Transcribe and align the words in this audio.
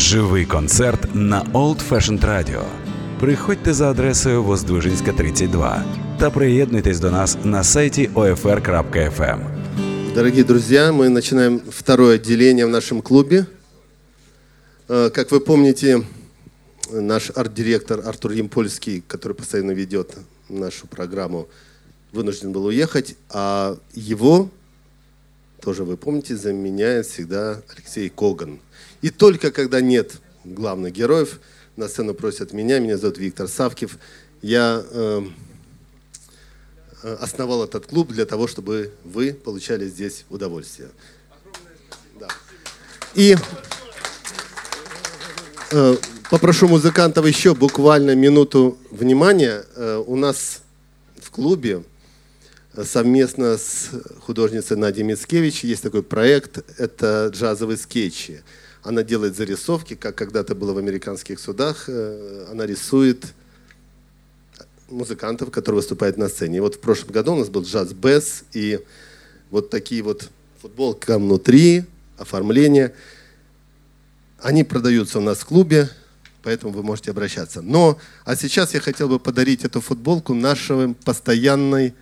Живий 0.00 0.46
концерт 0.46 1.14
на 1.14 1.42
Old 1.52 1.78
Fashioned 1.90 2.24
Radio. 2.24 2.64
Приходьте 3.20 3.74
за 3.74 3.90
адресою 3.90 4.42
Воздвижинська, 4.42 5.12
32 5.12 5.84
та 6.18 6.30
приєднуйтесь 6.30 7.00
до 7.00 7.10
нас 7.10 7.38
на 7.44 7.64
сайті 7.64 8.10
OFR.FM. 8.14 9.38
Дорогие 10.14 10.44
друзья, 10.44 10.90
мы 10.92 11.08
начинаем 11.10 11.60
второе 11.70 12.14
отделение 12.14 12.66
в 12.66 12.70
нашем 12.70 13.02
клубе. 13.02 13.46
Э, 14.88 15.10
Как 15.10 15.30
вы 15.32 15.40
помните, 15.40 16.02
наш 16.90 17.30
арт-директор 17.34 18.00
Артур 18.06 18.32
Емпольский, 18.32 19.02
который 19.06 19.34
постоянно 19.34 19.72
ведет 19.72 20.16
нашу 20.48 20.86
программу, 20.86 21.46
вынужден 22.12 22.52
был 22.52 22.64
уехать, 22.64 23.16
а 23.28 23.76
его, 23.94 24.48
тоже 25.60 25.84
вы 25.84 25.96
помните, 25.98 26.36
заменяет 26.36 27.06
всегда 27.06 27.60
Алексей 27.76 28.08
Коган. 28.08 28.58
И 29.02 29.10
только 29.10 29.50
когда 29.50 29.80
нет 29.80 30.20
главных 30.44 30.92
героев, 30.92 31.40
на 31.76 31.88
сцену 31.88 32.14
просят 32.14 32.52
меня, 32.52 32.78
меня 32.78 32.98
зовут 32.98 33.18
Виктор 33.18 33.48
Савкив, 33.48 33.98
я 34.42 34.84
э, 34.90 35.22
э, 37.02 37.16
основал 37.20 37.64
этот 37.64 37.86
клуб 37.86 38.08
для 38.08 38.26
того, 38.26 38.46
чтобы 38.46 38.92
вы 39.04 39.32
получали 39.32 39.86
здесь 39.88 40.24
удовольствие. 40.28 40.90
Да. 42.18 42.28
И 43.14 43.36
э, 45.72 45.96
попрошу 46.30 46.68
музыкантов 46.68 47.26
еще 47.26 47.54
буквально 47.54 48.14
минуту 48.14 48.78
внимания. 48.90 49.64
Э, 49.76 50.02
у 50.06 50.16
нас 50.16 50.62
в 51.16 51.30
клубе 51.30 51.82
э, 52.74 52.84
совместно 52.84 53.56
с 53.56 53.90
художницей 54.20 54.76
Надей 54.76 55.04
Мицкевич 55.04 55.64
есть 55.64 55.82
такой 55.82 56.02
проект, 56.02 56.58
это 56.78 57.30
джазовые 57.32 57.78
скетчи. 57.78 58.42
Она 58.82 59.02
делает 59.02 59.36
зарисовки, 59.36 59.94
как 59.94 60.14
когда-то 60.14 60.54
было 60.54 60.72
в 60.72 60.78
американских 60.78 61.38
судах. 61.38 61.84
Э, 61.88 62.46
Она 62.50 62.66
рисует 62.66 63.24
музыкантов, 64.88 65.50
которые 65.50 65.76
выступают 65.76 66.16
на 66.16 66.28
сцене. 66.28 66.58
И 66.58 66.60
вот 66.60 66.76
в 66.76 66.80
прошлом 66.80 67.12
году 67.12 67.34
у 67.34 67.36
нас 67.36 67.48
был 67.48 67.62
джаз 67.62 67.92
бэс 67.92 68.44
и 68.52 68.80
вот 69.50 69.70
такие 69.70 70.02
вот 70.02 70.28
футболка 70.60 71.18
внутри, 71.18 71.84
оформление. 72.18 72.94
Они 74.40 74.64
продаются 74.64 75.18
у 75.18 75.22
нас 75.22 75.38
в 75.38 75.46
клубе, 75.46 75.90
поэтому 76.42 76.72
вы 76.72 76.82
можете 76.82 77.10
обращаться. 77.10 77.62
Но, 77.62 77.98
а 78.24 78.36
сейчас 78.36 78.74
я 78.74 78.80
хотел 78.80 79.08
бы 79.08 79.18
подарить 79.18 79.64
эту 79.64 79.80
футболку 79.80 80.34
нашей 80.34 80.94
постоянной 80.94 81.94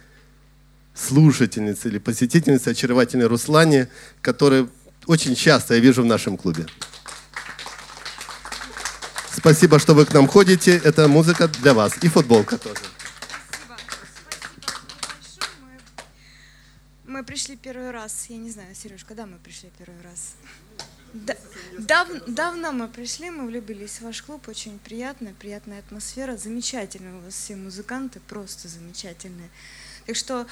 слушательнице 0.95 1.89
или 1.89 1.99
посетительнице, 1.99 2.71
очаровательной 2.71 3.27
Руслане, 3.27 3.89
которую 4.21 4.71
очень 5.09 5.35
часто 5.35 5.75
я 5.75 5.81
вижу 5.81 6.03
в 6.03 6.05
нашем 6.07 6.37
клубе. 6.37 6.67
Спасибо, 9.33 9.79
что 9.79 9.95
вы 9.95 10.05
к 10.05 10.13
нам 10.13 10.29
ходите. 10.29 10.77
Это 10.85 11.09
музыка 11.09 11.49
для 11.49 11.73
вас. 11.73 11.93
И 12.03 12.09
футболка 12.09 12.59
тоже. 12.59 12.83
Мы 17.07 17.25
пришли 17.25 17.57
первый 17.57 17.91
раз, 17.91 18.27
я 18.29 18.37
не 18.37 18.51
знаю, 18.51 18.75
Сереж, 18.75 19.05
когда 19.05 19.25
мы 19.27 19.39
пришли 19.39 19.71
первый 19.79 20.03
раз? 20.03 20.35
Да- 21.15 21.37
дав- 21.79 22.27
давно 22.27 22.71
мы 22.73 22.87
пришли, 22.87 23.31
мы 23.31 23.47
влюбились 23.47 23.99
в 23.99 24.03
ваш 24.03 24.21
клуб, 24.23 24.47
очень 24.47 24.79
приятная, 24.79 25.33
приятная 25.33 25.79
атмосфера, 25.79 26.37
замечательные 26.37 27.15
у 27.15 27.21
вас 27.21 27.33
все 27.35 27.57
музыканты, 27.57 28.21
просто 28.21 28.69
замечательные. 28.69 29.49
Так 30.07 30.17
что 30.17 30.47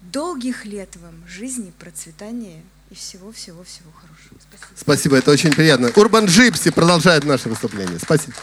долгих 0.00 0.64
лет 0.64 0.96
вам 0.96 1.24
жизни, 1.28 1.72
процветания 1.78 2.62
и 2.92 2.94
всего-всего-всего 2.94 3.90
хорошего. 3.90 4.38
Спасибо. 4.38 4.78
Спасибо, 4.78 5.16
это 5.16 5.30
очень 5.30 5.50
приятно. 5.50 5.90
Урбан 5.96 6.26
Джипси 6.26 6.70
продолжает 6.70 7.24
наше 7.24 7.48
выступление. 7.48 7.98
Спасибо. 7.98 8.34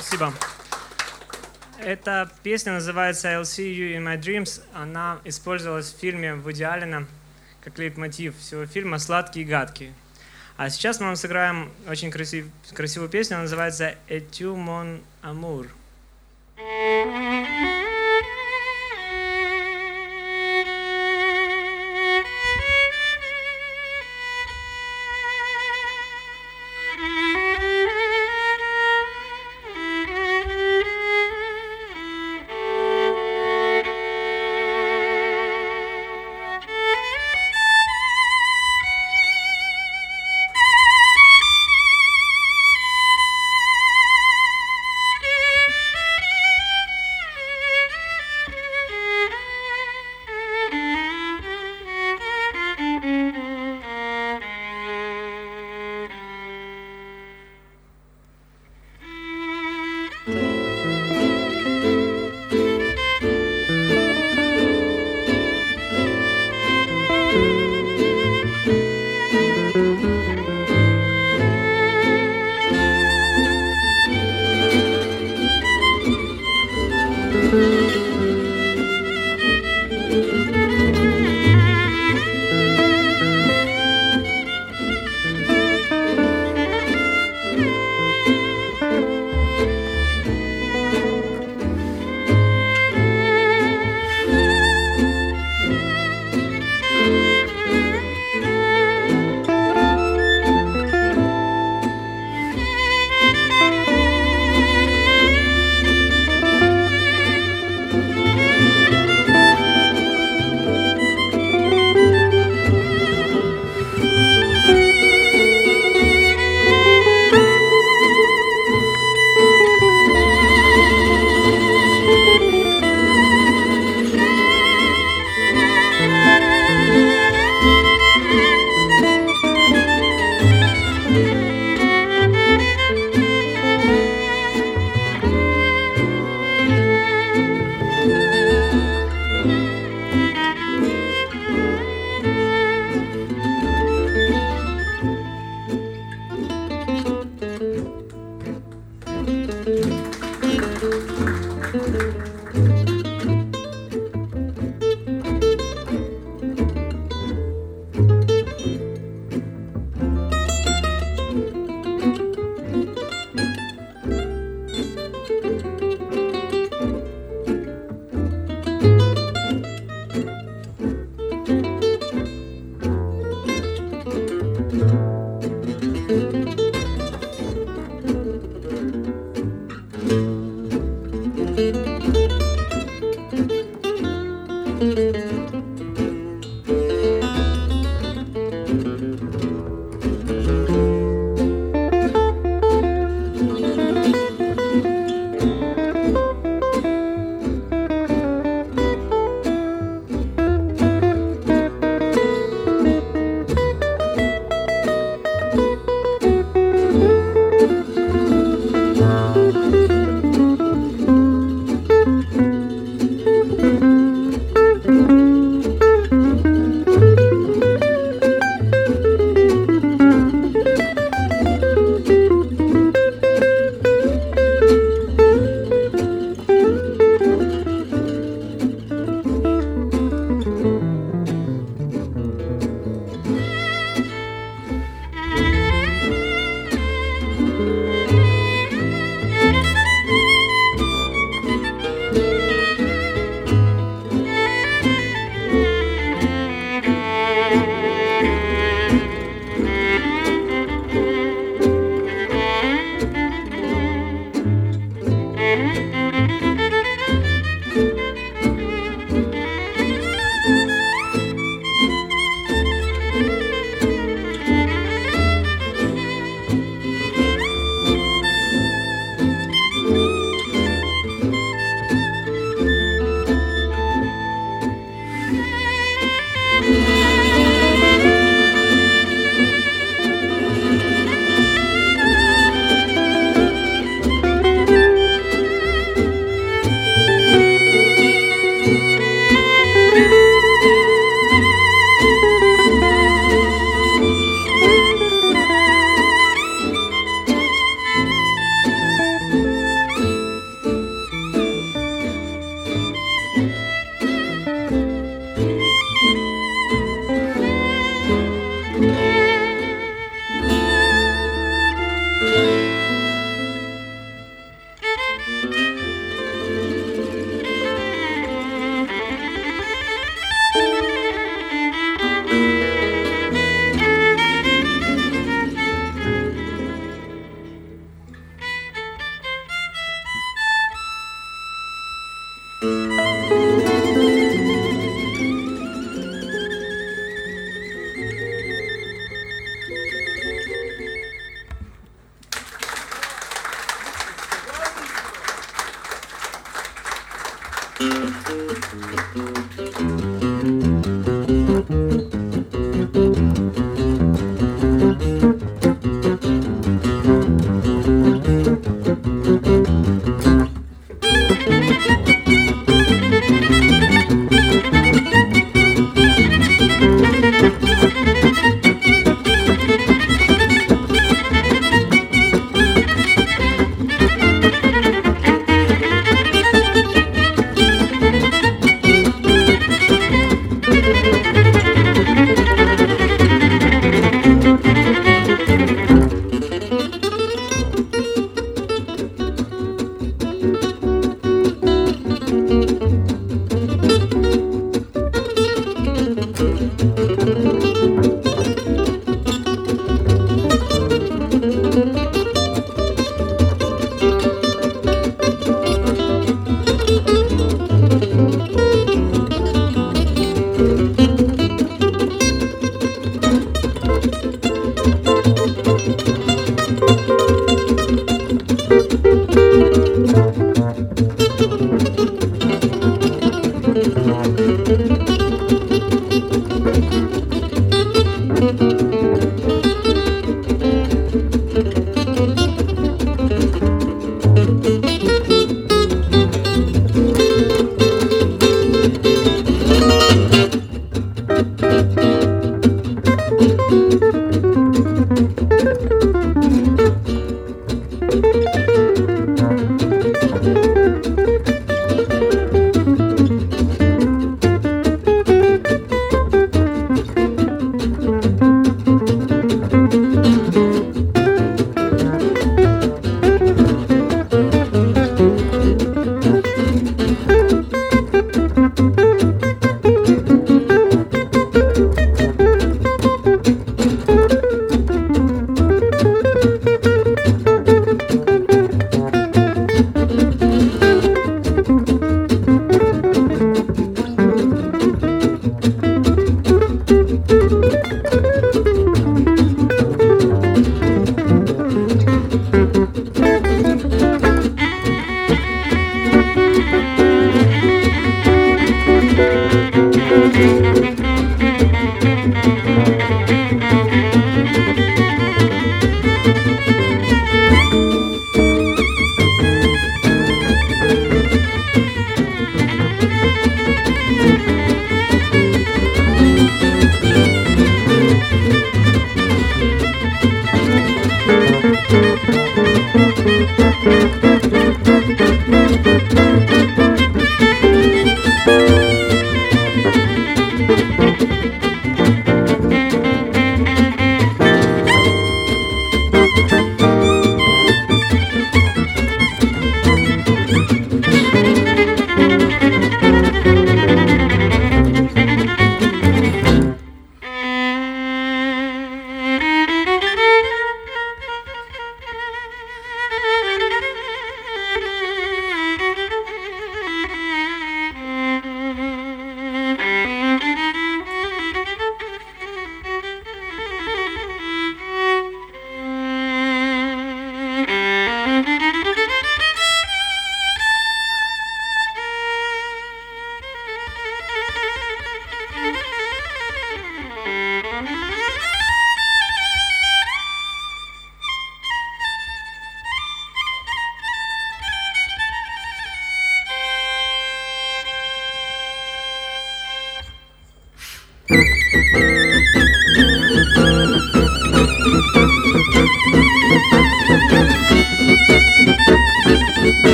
Спасибо. 0.00 0.32
Эта 1.80 2.30
песня 2.44 2.72
называется 2.72 3.28
«I'll 3.28 3.42
see 3.42 3.74
you 3.74 3.96
in 3.96 4.04
my 4.04 4.16
dreams». 4.16 4.62
Она 4.72 5.18
использовалась 5.24 5.92
в 5.92 5.98
фильме 5.98 6.34
Вуди 6.34 6.62
Аллена 6.62 7.06
как 7.60 7.78
лейтмотив 7.78 8.38
всего 8.38 8.64
фильма 8.66 9.00
«Сладкий 9.00 9.40
и 9.40 9.44
гадкий». 9.44 9.92
А 10.56 10.70
сейчас 10.70 11.00
мы 11.00 11.06
вам 11.06 11.16
сыграем 11.16 11.72
очень 11.88 12.12
красив, 12.12 12.46
красивую 12.72 13.10
песню, 13.10 13.34
она 13.34 13.42
называется 13.42 13.96
«Et 14.08 14.30
mon 14.30 15.02
amour». 15.22 15.68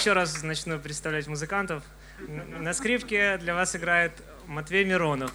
Еще 0.00 0.14
раз 0.14 0.42
начну 0.42 0.78
представлять 0.78 1.26
музыкантов. 1.26 1.82
На 2.26 2.72
скрипке 2.72 3.36
для 3.36 3.54
вас 3.54 3.76
играет 3.76 4.12
Матвей 4.46 4.82
Миронов. 4.82 5.30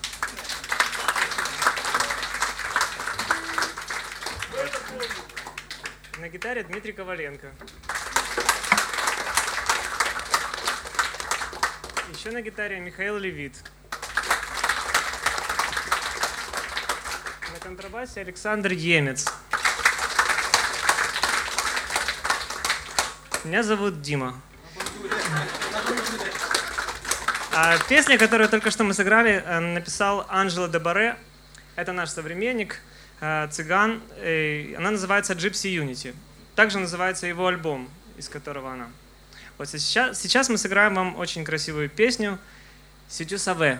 На 6.17 6.29
гитаре 6.29 6.63
Дмитрий 6.63 6.93
Коваленко. 6.93 7.51
Еще 12.11 12.31
на 12.31 12.41
гитаре 12.41 12.79
Михаил 12.79 13.19
Левит. 13.19 13.53
На 17.53 17.59
контрабасе 17.59 18.21
Александр 18.21 18.71
Емец. 18.71 19.27
Меня 23.43 23.61
зовут 23.61 24.01
Дима. 24.01 24.41
А, 27.57 27.77
песня, 27.87 28.17
которую 28.17 28.49
только 28.49 28.69
что 28.69 28.83
мы 28.83 28.93
сыграли, 28.93 29.41
э, 29.45 29.59
написал 29.59 30.25
Анжела 30.29 30.67
Дебаре. 30.67 31.15
Это 31.77 31.93
наш 31.93 32.09
современник, 32.09 32.81
э, 33.21 33.47
цыган. 33.49 34.01
Э, 34.17 34.75
она 34.75 34.91
называется 34.91 35.33
Gypsy 35.33 35.73
Unity. 35.81 36.13
Также 36.55 36.79
называется 36.79 37.27
его 37.27 37.47
альбом, 37.47 37.89
из 38.17 38.27
которого 38.27 38.73
она. 38.73 38.89
Вот 39.57 39.69
сейчас, 39.69 40.19
сейчас 40.19 40.49
мы 40.49 40.57
сыграем 40.57 40.95
вам 40.95 41.15
очень 41.17 41.45
красивую 41.45 41.89
песню 41.89 42.39
«Сидю 43.07 43.37
Саве». 43.37 43.79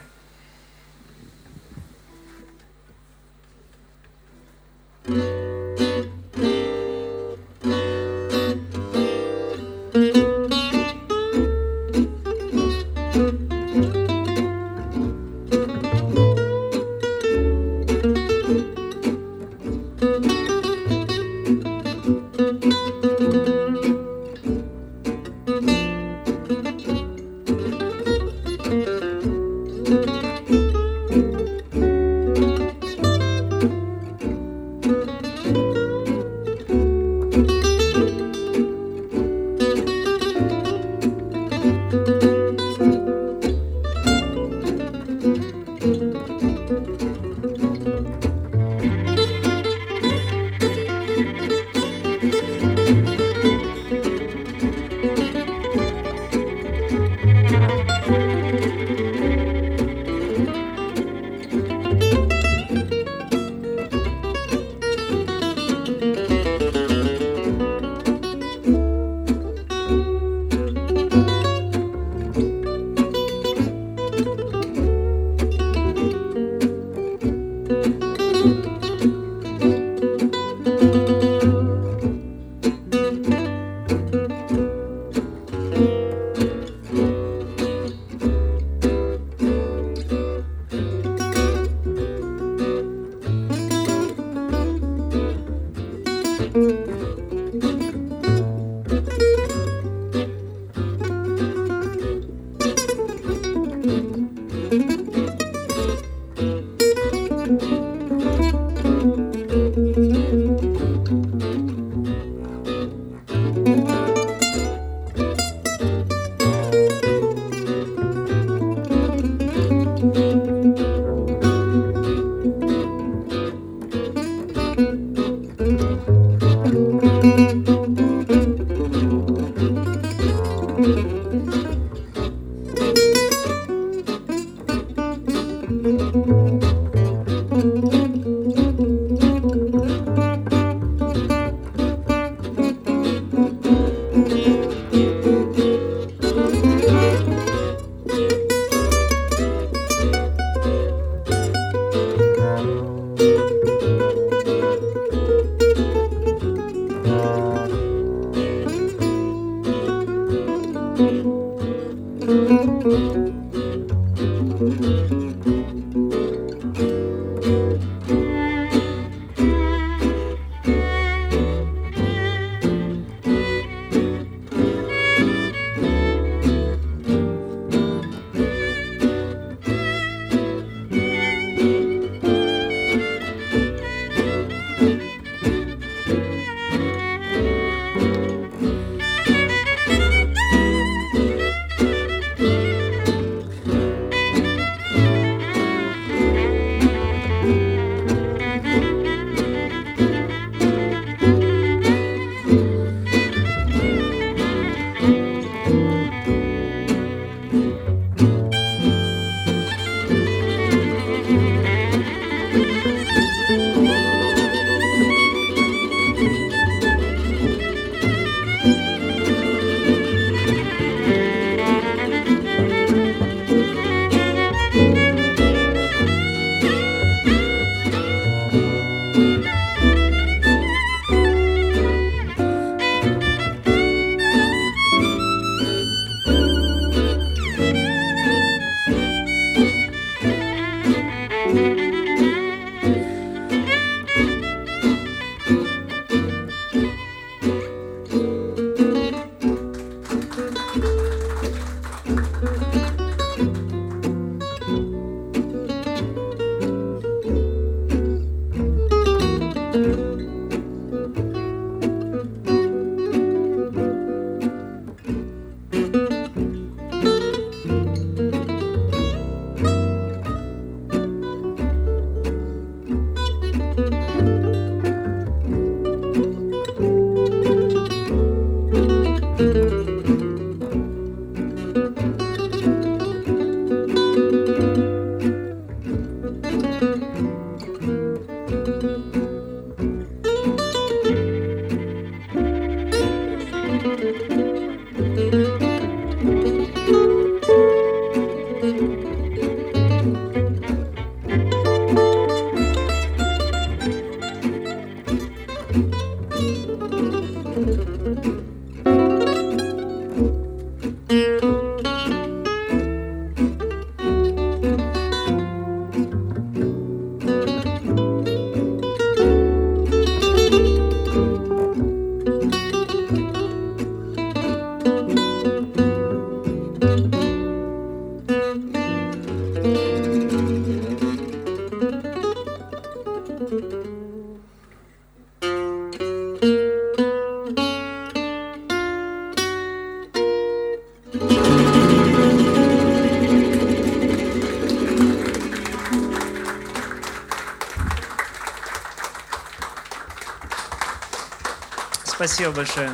Спасибо 352.36 352.54
большое. 352.54 352.92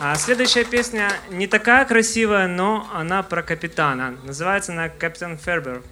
А 0.00 0.14
следующая 0.14 0.64
песня 0.64 1.12
не 1.28 1.46
такая 1.46 1.84
красивая, 1.84 2.48
но 2.48 2.88
она 2.94 3.22
про 3.22 3.42
капитана. 3.42 4.16
Называется 4.24 4.72
она 4.72 4.88
«Капитан 4.88 5.36
Фербер». 5.36 5.82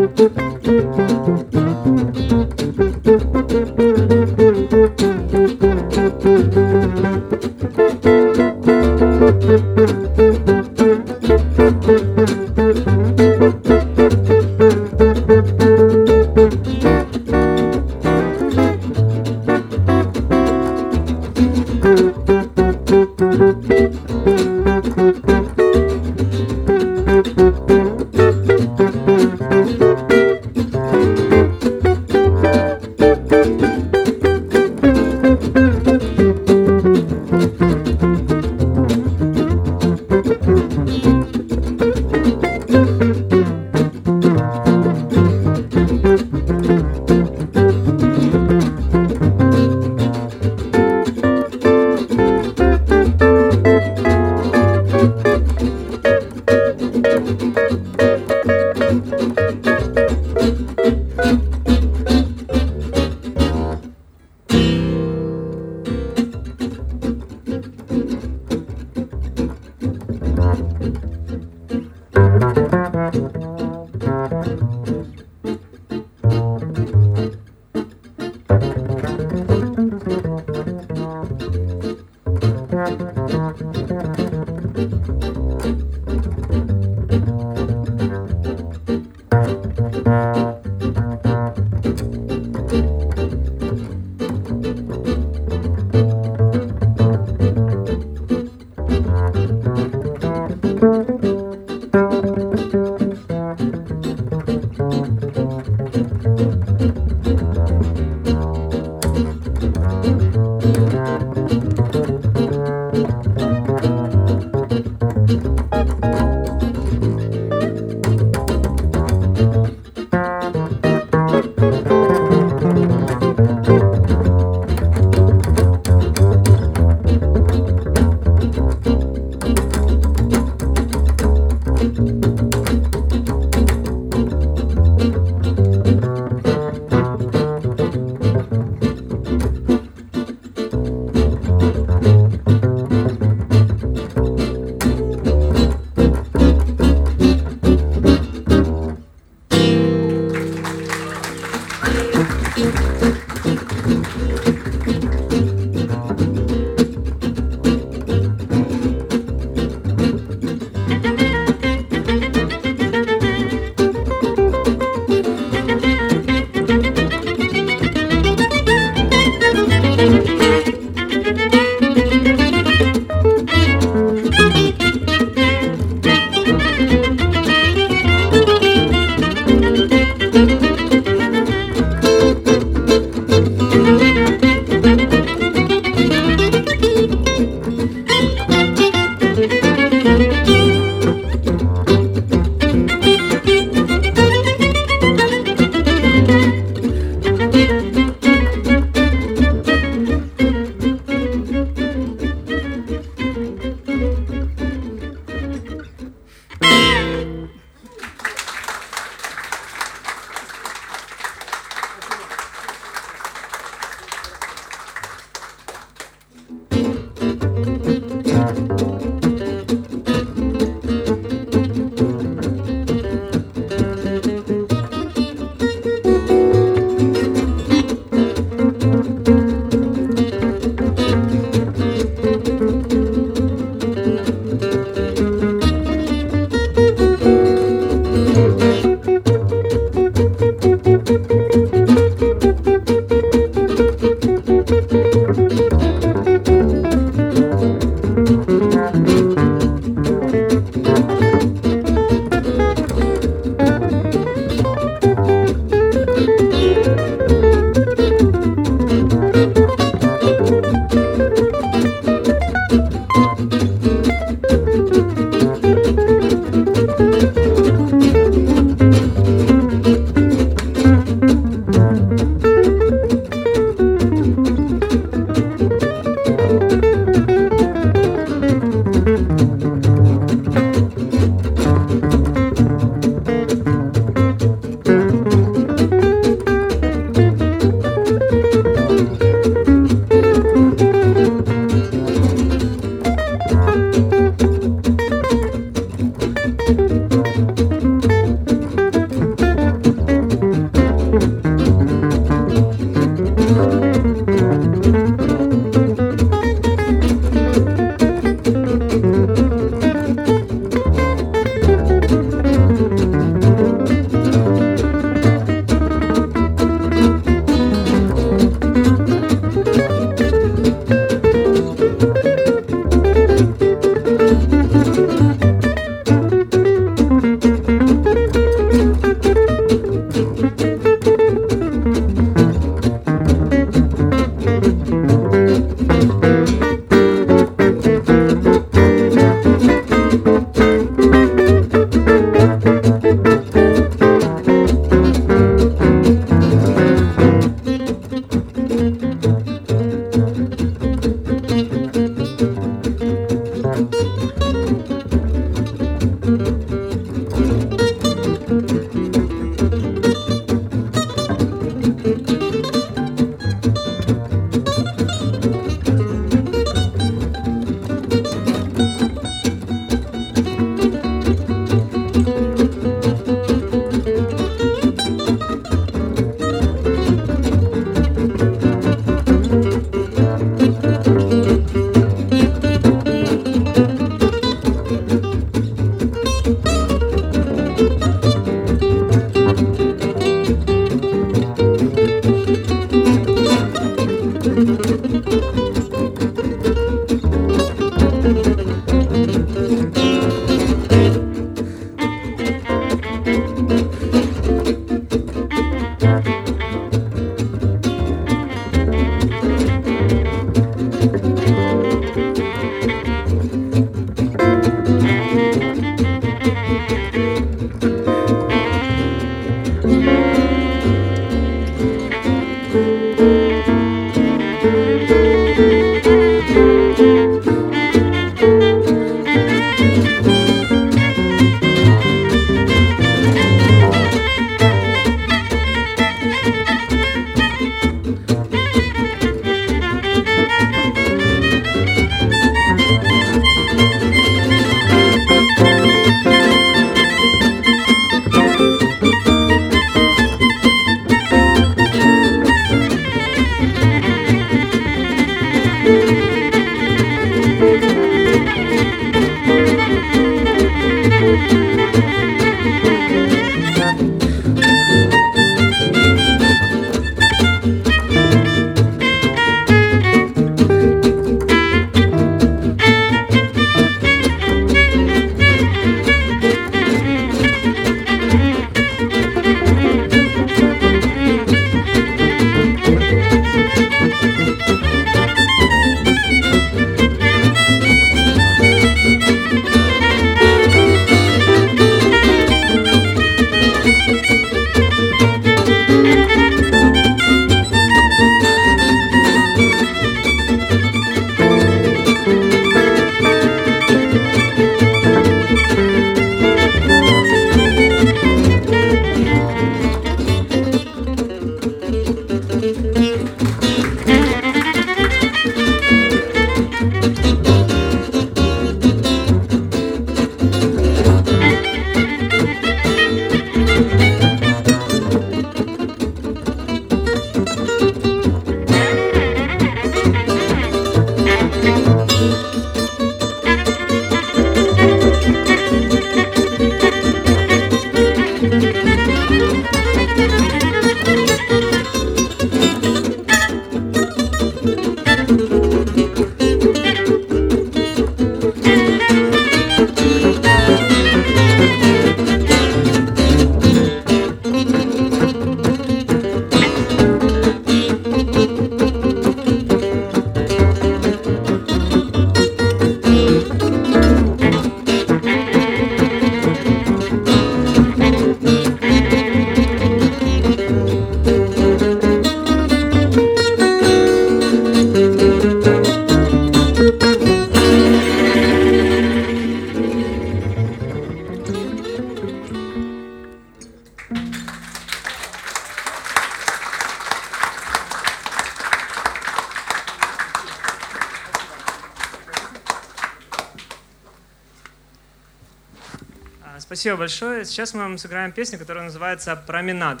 Спасибо 596.80 596.96
большое. 596.96 597.44
Сейчас 597.44 597.74
мы 597.74 597.80
вам 597.80 597.98
сыграем 597.98 598.32
песню, 598.32 598.58
которая 598.58 598.84
называется 598.84 599.36
«Променад». 599.36 600.00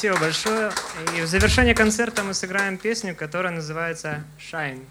Спасибо 0.00 0.18
большое. 0.18 0.72
И 1.18 1.20
в 1.20 1.26
завершение 1.26 1.74
концерта 1.74 2.22
мы 2.22 2.32
сыграем 2.32 2.78
песню, 2.78 3.14
которая 3.14 3.52
называется 3.52 4.24
«Shine». 4.38 4.86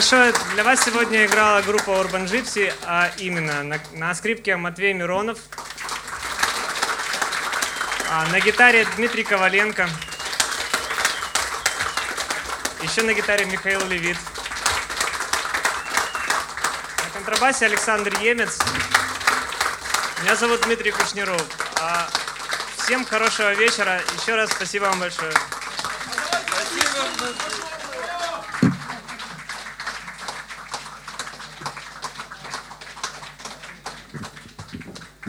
Большое. 0.00 0.32
Для 0.54 0.64
вас 0.64 0.82
сегодня 0.82 1.26
играла 1.26 1.60
группа 1.60 1.90
Urban 1.90 2.24
Gypsy, 2.24 2.72
а 2.86 3.10
именно 3.18 3.62
на, 3.62 3.78
на 3.92 4.14
скрипке 4.14 4.56
Матвей 4.56 4.94
Миронов, 4.94 5.38
а 8.08 8.26
на 8.28 8.40
гитаре 8.40 8.86
Дмитрий 8.96 9.24
Коваленко, 9.24 9.90
еще 12.80 13.02
на 13.02 13.12
гитаре 13.12 13.44
Михаил 13.44 13.84
Левит, 13.88 14.16
на 17.04 17.10
контрабасе 17.12 17.66
Александр 17.66 18.18
Емец. 18.22 18.56
Меня 20.22 20.34
зовут 20.34 20.62
Дмитрий 20.62 20.92
Кушниров. 20.92 21.44
А 21.78 22.08
всем 22.78 23.04
хорошего 23.04 23.52
вечера. 23.52 24.00
Еще 24.18 24.34
раз 24.34 24.48
спасибо 24.50 24.84
вам 24.84 24.98
большое. 24.98 25.34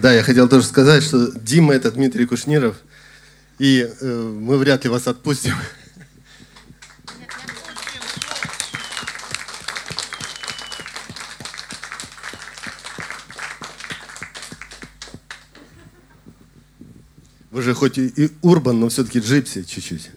Да, 0.02 0.12
я 0.12 0.24
хотел 0.24 0.50
тоже 0.50 0.66
сказать, 0.66 1.04
что 1.04 1.32
Дима 1.32 1.76
это 1.76 1.92
Дмитрий 1.92 2.26
Кушниров, 2.26 2.76
и 3.60 3.88
э, 3.88 4.36
мы 4.36 4.58
вряд 4.58 4.84
ли 4.84 4.90
вас 4.90 5.06
отпустим. 5.06 5.54
Вы 17.52 17.62
же 17.62 17.76
хоть 17.76 18.00
и, 18.00 18.32
урбан, 18.42 18.80
но 18.80 18.90
все-таки 18.90 19.20
джипси 19.20 19.62
чуть-чуть. 19.62 20.10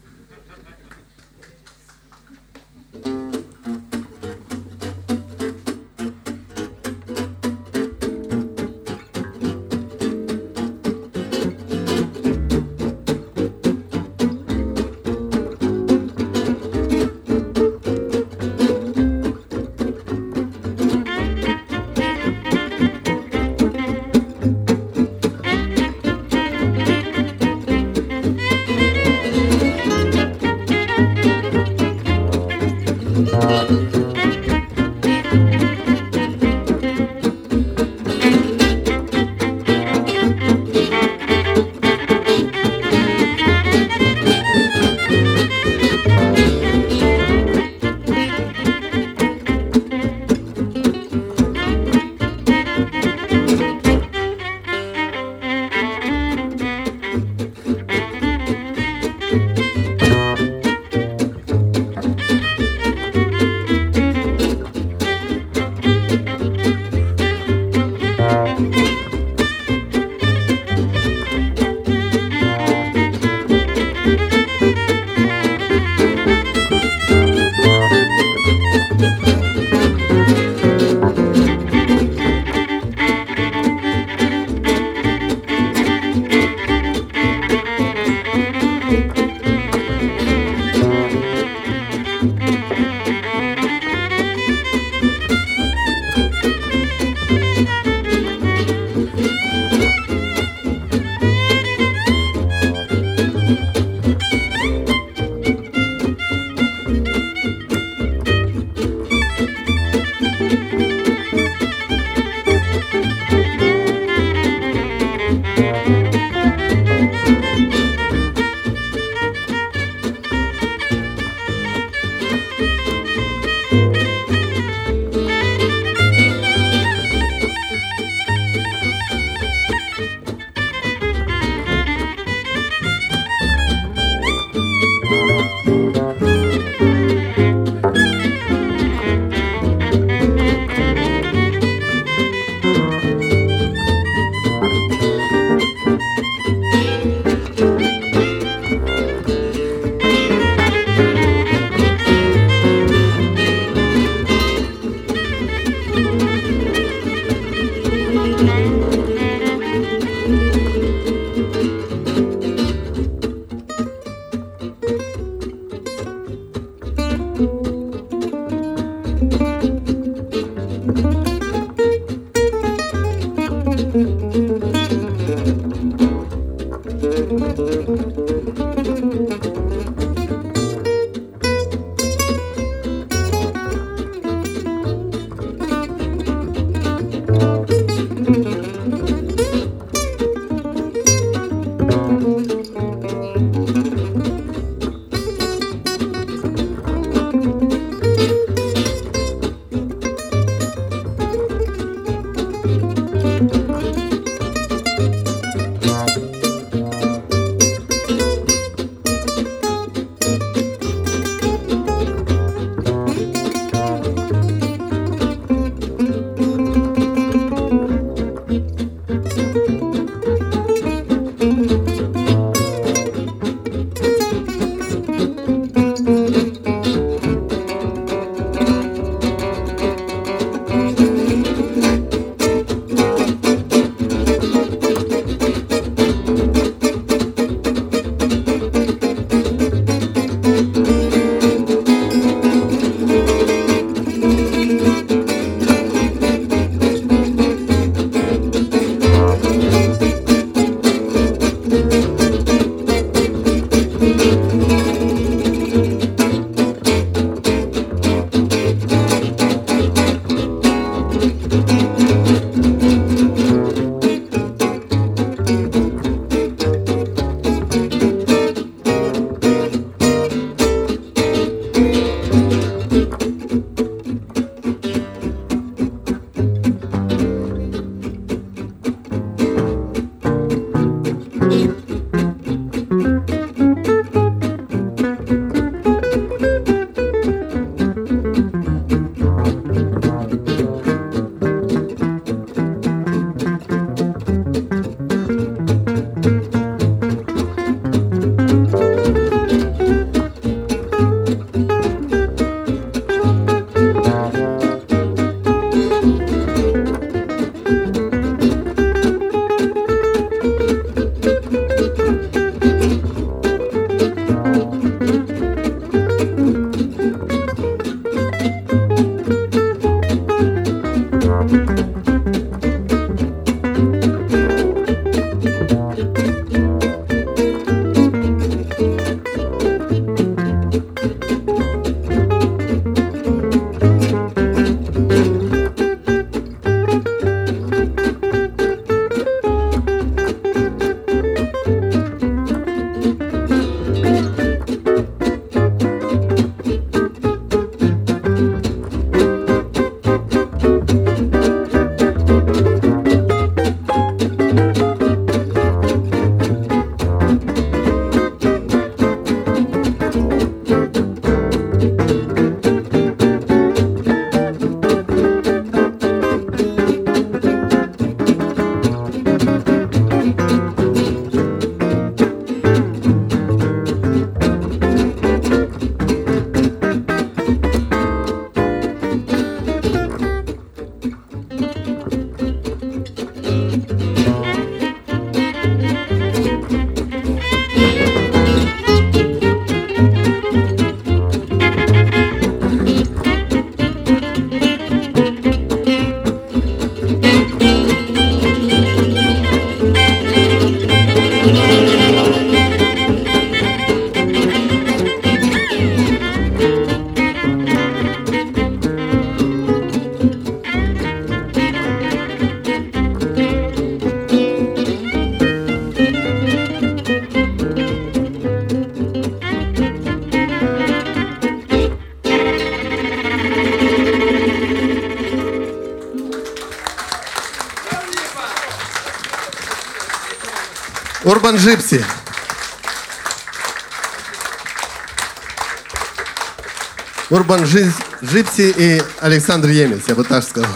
Urban 437.75 437.93
Gypsy 438.23 438.73
и 438.77 439.03
Александр 439.21 439.69
Емец, 439.69 440.03
я 440.07 440.15
бы 440.15 440.23
так 440.23 440.45
сказал. 440.45 440.71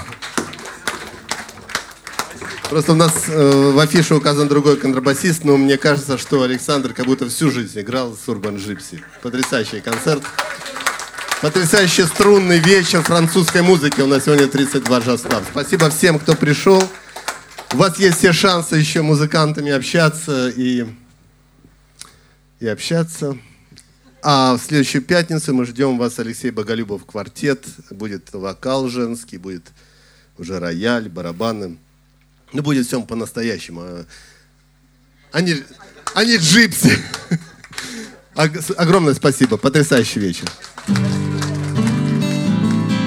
Просто 2.69 2.93
у 2.93 2.97
нас 2.97 3.13
э, 3.29 3.71
в 3.73 3.79
афише 3.79 4.17
указан 4.17 4.49
другой 4.49 4.77
контрабасист, 4.77 5.45
но 5.45 5.57
мне 5.57 5.79
кажется, 5.79 6.19
что 6.19 6.43
Александр 6.43 6.93
как 6.93 7.07
будто 7.07 7.29
всю 7.29 7.51
жизнь 7.51 7.81
играл 7.81 8.17
с 8.17 8.29
Urban 8.29 8.57
Gypsy. 8.57 9.03
Потрясающий 9.23 9.81
концерт. 9.81 10.23
Потрясающий 11.41 12.03
струнный 12.03 12.59
вечер 12.59 13.01
французской 13.03 13.63
музыки. 13.63 14.01
У 14.01 14.07
нас 14.07 14.25
сегодня 14.25 14.49
32 14.49 14.99
Jazz 15.01 15.23
Club. 15.23 15.45
Спасибо 15.51 15.89
всем, 15.91 16.19
кто 16.19 16.35
пришел. 16.35 16.83
У 17.73 17.77
вас 17.77 17.99
есть 17.99 18.19
все 18.19 18.33
шансы 18.33 18.75
еще 18.75 19.03
музыкантами 19.03 19.71
общаться 19.71 20.49
и, 20.49 20.85
и 22.59 22.67
общаться. 22.67 23.39
А 24.23 24.57
в 24.57 24.61
следующую 24.61 25.03
пятницу 25.03 25.55
мы 25.55 25.65
ждем 25.65 25.99
вас, 25.99 26.19
Алексей 26.19 26.51
Боголюбов, 26.51 27.05
квартет. 27.05 27.65
Будет 27.91 28.33
вокал 28.33 28.89
женский, 28.89 29.39
будет 29.39 29.63
уже 30.39 30.59
рояль, 30.59 31.09
барабаны. 31.09 31.79
Ну, 32.53 32.63
будет 32.63 32.87
все 32.87 33.01
по-настоящему. 33.03 33.81
А 33.83 34.05
они, 35.33 35.57
они 36.15 36.37
джипси. 36.37 36.99
Огромное 38.77 39.15
спасибо. 39.15 39.57
Потрясающий 39.57 40.21
вечер. 40.21 40.49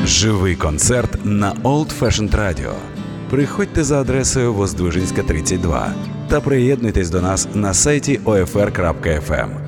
Живий 0.05 0.55
концерт 0.55 1.25
на 1.25 1.53
Old 1.63 1.91
Fashioned 1.99 2.31
Radio. 2.31 2.75
Приходьте 3.29 3.83
за 3.83 4.01
адресою 4.01 4.53
Воздвижинська, 4.53 5.23
32 5.23 5.95
та 6.31 6.41
приєднуйтесь 6.41 7.09
до 7.09 7.21
нас 7.21 7.47
на 7.53 7.73
сайті 7.73 8.19
OFR.FM. 8.25 9.60